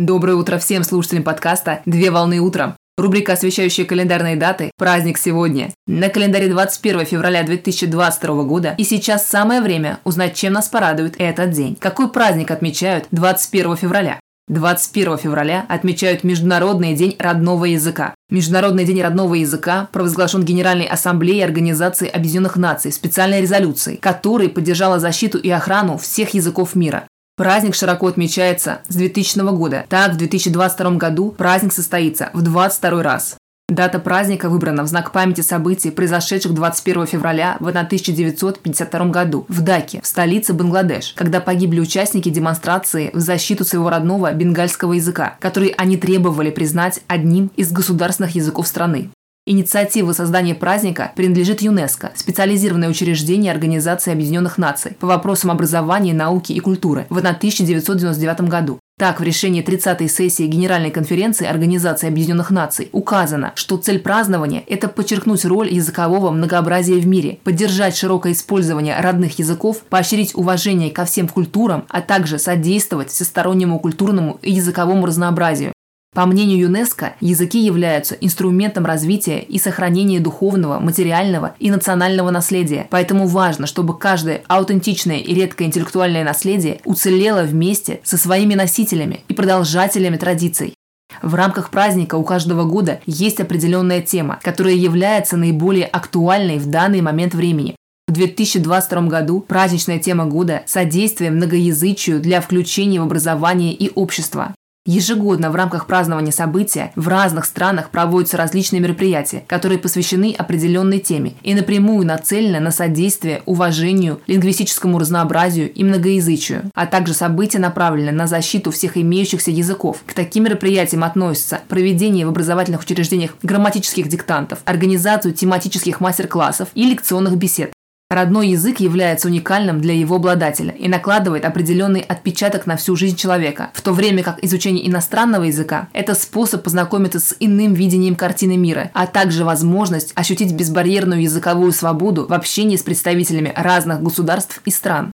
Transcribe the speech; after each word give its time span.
Доброе 0.00 0.36
утро 0.36 0.56
всем 0.56 0.82
слушателям 0.82 1.24
подкаста 1.24 1.82
«Две 1.84 2.10
волны 2.10 2.38
утром». 2.38 2.74
Рубрика, 2.96 3.34
освещающая 3.34 3.84
календарные 3.84 4.34
даты 4.34 4.70
«Праздник 4.78 5.18
сегодня». 5.18 5.74
На 5.86 6.08
календаре 6.08 6.48
21 6.48 7.04
февраля 7.04 7.42
2022 7.42 8.44
года 8.44 8.74
и 8.78 8.84
сейчас 8.84 9.26
самое 9.26 9.60
время 9.60 10.00
узнать, 10.04 10.34
чем 10.34 10.54
нас 10.54 10.70
порадует 10.70 11.16
этот 11.18 11.50
день. 11.50 11.76
Какой 11.78 12.10
праздник 12.10 12.50
отмечают 12.50 13.08
21 13.10 13.76
февраля? 13.76 14.18
21 14.48 15.18
февраля 15.18 15.66
отмечают 15.68 16.24
Международный 16.24 16.94
день 16.94 17.14
родного 17.18 17.66
языка. 17.66 18.14
Международный 18.30 18.86
день 18.86 19.02
родного 19.02 19.34
языка 19.34 19.90
провозглашен 19.92 20.44
Генеральной 20.44 20.86
Ассамблеей 20.86 21.44
Организации 21.44 22.08
Объединенных 22.08 22.56
Наций 22.56 22.90
специальной 22.90 23.42
резолюцией, 23.42 23.98
которой 23.98 24.48
поддержала 24.48 24.98
защиту 24.98 25.36
и 25.36 25.50
охрану 25.50 25.98
всех 25.98 26.32
языков 26.32 26.74
мира. 26.74 27.04
Праздник 27.40 27.74
широко 27.74 28.06
отмечается 28.06 28.80
с 28.88 28.94
2000 28.96 29.56
года. 29.56 29.86
Так, 29.88 30.12
в 30.12 30.18
2022 30.18 30.90
году 30.96 31.30
праздник 31.30 31.72
состоится 31.72 32.28
в 32.34 32.42
22 32.42 33.02
раз. 33.02 33.36
Дата 33.70 33.98
праздника 33.98 34.50
выбрана 34.50 34.82
в 34.82 34.88
знак 34.88 35.10
памяти 35.10 35.40
событий, 35.40 35.90
произошедших 35.90 36.52
21 36.52 37.06
февраля 37.06 37.56
в 37.58 37.66
1952 37.66 39.06
году 39.06 39.46
в 39.48 39.62
Даке, 39.62 40.02
в 40.02 40.06
столице 40.06 40.52
Бангладеш, 40.52 41.14
когда 41.16 41.40
погибли 41.40 41.80
участники 41.80 42.28
демонстрации 42.28 43.10
в 43.14 43.20
защиту 43.20 43.64
своего 43.64 43.88
родного 43.88 44.30
бенгальского 44.34 44.92
языка, 44.92 45.36
который 45.40 45.68
они 45.78 45.96
требовали 45.96 46.50
признать 46.50 47.00
одним 47.06 47.50
из 47.56 47.72
государственных 47.72 48.34
языков 48.34 48.68
страны. 48.68 49.08
Инициатива 49.46 50.12
создания 50.12 50.54
праздника 50.54 51.10
принадлежит 51.16 51.60
ЮНЕСКО, 51.60 52.12
специализированное 52.14 52.88
учреждение 52.88 53.50
Организации 53.50 54.12
Объединенных 54.12 54.58
Наций 54.58 54.92
по 55.00 55.08
вопросам 55.08 55.50
образования, 55.50 56.14
науки 56.14 56.52
и 56.52 56.60
культуры 56.60 57.06
в 57.10 57.16
1999 57.16 58.42
году. 58.42 58.78
Так, 58.96 59.18
в 59.18 59.24
решении 59.24 59.64
30-й 59.64 60.08
сессии 60.08 60.46
Генеральной 60.46 60.90
конференции 60.90 61.46
Организации 61.46 62.06
Объединенных 62.06 62.50
Наций 62.50 62.90
указано, 62.92 63.52
что 63.56 63.76
цель 63.78 63.98
празднования– 63.98 64.62
это 64.68 64.86
подчеркнуть 64.86 65.44
роль 65.46 65.72
языкового 65.72 66.30
многообразия 66.30 67.00
в 67.00 67.06
мире, 67.08 67.38
поддержать 67.42 67.96
широкое 67.96 68.34
использование 68.34 69.00
родных 69.00 69.38
языков, 69.38 69.82
поощрить 69.88 70.34
уважение 70.34 70.90
ко 70.90 71.06
всем 71.06 71.26
культурам, 71.26 71.86
а 71.88 72.02
также 72.02 72.38
содействовать 72.38 73.10
всестороннему 73.10 73.80
культурному 73.80 74.38
и 74.42 74.52
языковому 74.52 75.06
разнообразию. 75.06 75.72
По 76.12 76.26
мнению 76.26 76.58
ЮНЕСКО, 76.58 77.14
языки 77.20 77.60
являются 77.60 78.16
инструментом 78.16 78.84
развития 78.84 79.38
и 79.38 79.60
сохранения 79.60 80.18
духовного, 80.18 80.80
материального 80.80 81.54
и 81.60 81.70
национального 81.70 82.30
наследия, 82.30 82.88
поэтому 82.90 83.28
важно, 83.28 83.68
чтобы 83.68 83.96
каждое 83.96 84.42
аутентичное 84.48 85.18
и 85.18 85.32
редкое 85.32 85.66
интеллектуальное 85.66 86.24
наследие 86.24 86.80
уцелело 86.84 87.42
вместе 87.42 88.00
со 88.02 88.16
своими 88.16 88.54
носителями 88.54 89.20
и 89.28 89.34
продолжателями 89.34 90.16
традиций. 90.16 90.74
В 91.22 91.36
рамках 91.36 91.70
праздника 91.70 92.16
у 92.16 92.24
каждого 92.24 92.64
года 92.64 93.00
есть 93.06 93.38
определенная 93.38 94.02
тема, 94.02 94.40
которая 94.42 94.74
является 94.74 95.36
наиболее 95.36 95.86
актуальной 95.86 96.58
в 96.58 96.66
данный 96.66 97.02
момент 97.02 97.34
времени. 97.34 97.76
В 98.08 98.12
2022 98.12 99.02
году 99.02 99.44
праздничная 99.46 100.00
тема 100.00 100.26
года– 100.26 100.62
содействие 100.66 101.30
многоязычию 101.30 102.18
для 102.18 102.40
включения 102.40 103.00
в 103.00 103.04
образование 103.04 103.72
и 103.72 103.92
общество. 103.94 104.54
Ежегодно 104.86 105.50
в 105.50 105.56
рамках 105.56 105.86
празднования 105.86 106.32
события 106.32 106.90
в 106.96 107.06
разных 107.06 107.44
странах 107.44 107.90
проводятся 107.90 108.38
различные 108.38 108.80
мероприятия, 108.80 109.44
которые 109.46 109.78
посвящены 109.78 110.34
определенной 110.36 111.00
теме 111.00 111.34
и 111.42 111.52
напрямую 111.52 112.06
нацелены 112.06 112.60
на 112.60 112.70
содействие 112.70 113.42
уважению, 113.44 114.22
лингвистическому 114.26 114.98
разнообразию 114.98 115.70
и 115.70 115.84
многоязычию, 115.84 116.70
а 116.74 116.86
также 116.86 117.12
события 117.12 117.58
направлены 117.58 118.10
на 118.10 118.26
защиту 118.26 118.70
всех 118.70 118.96
имеющихся 118.96 119.50
языков. 119.50 120.02
К 120.06 120.14
таким 120.14 120.44
мероприятиям 120.44 121.04
относятся 121.04 121.60
проведение 121.68 122.24
в 122.24 122.30
образовательных 122.30 122.80
учреждениях 122.80 123.36
грамматических 123.42 124.08
диктантов, 124.08 124.60
организацию 124.64 125.34
тематических 125.34 126.00
мастер-классов 126.00 126.70
и 126.74 126.84
лекционных 126.84 127.36
бесед, 127.36 127.70
Родной 128.10 128.48
язык 128.48 128.80
является 128.80 129.28
уникальным 129.28 129.80
для 129.80 129.94
его 129.94 130.16
обладателя 130.16 130.72
и 130.72 130.88
накладывает 130.88 131.44
определенный 131.44 132.00
отпечаток 132.00 132.66
на 132.66 132.76
всю 132.76 132.96
жизнь 132.96 133.14
человека, 133.14 133.70
в 133.72 133.82
то 133.82 133.92
время 133.92 134.24
как 134.24 134.42
изучение 134.42 134.88
иностранного 134.88 135.44
языка– 135.44 135.88
это 135.92 136.16
способ 136.16 136.64
познакомиться 136.64 137.20
с 137.20 137.36
иным 137.38 137.72
видением 137.72 138.16
картины 138.16 138.56
мира, 138.56 138.90
а 138.94 139.06
также 139.06 139.44
возможность 139.44 140.10
ощутить 140.16 140.52
безбарьерную 140.52 141.22
языковую 141.22 141.70
свободу 141.70 142.26
в 142.26 142.32
общении 142.32 142.74
с 142.74 142.82
представителями 142.82 143.52
разных 143.54 144.02
государств 144.02 144.60
и 144.64 144.72
стран. 144.72 145.12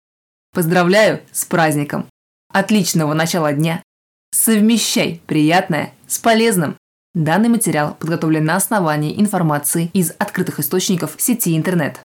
Поздравляю 0.53 1.21
с 1.31 1.45
праздником! 1.45 2.05
Отличного 2.53 3.15
начала 3.15 3.53
дня! 3.53 3.81
Совмещай 4.29 5.19
приятное 5.25 5.93
с 6.05 6.19
полезным! 6.19 6.77
Данный 7.15 7.49
материал 7.49 7.95
подготовлен 7.95 8.45
на 8.45 8.55
основании 8.55 9.19
информации 9.19 9.89
из 9.93 10.11
открытых 10.19 10.59
источников 10.59 11.15
сети 11.17 11.57
интернет. 11.57 12.03